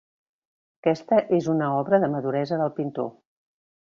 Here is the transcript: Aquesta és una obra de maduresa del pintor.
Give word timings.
Aquesta 0.85 1.19
és 1.41 1.49
una 1.53 1.67
obra 1.81 2.01
de 2.05 2.09
maduresa 2.15 2.61
del 2.63 2.75
pintor. 2.81 3.13